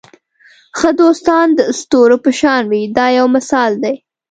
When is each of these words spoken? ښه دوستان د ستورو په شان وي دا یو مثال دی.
ښه 0.77 0.89
دوستان 1.01 1.47
د 1.57 1.59
ستورو 1.79 2.17
په 2.23 2.31
شان 2.39 2.63
وي 2.71 2.81
دا 2.97 3.05
یو 3.17 3.27
مثال 3.35 3.71
دی. 3.83 3.95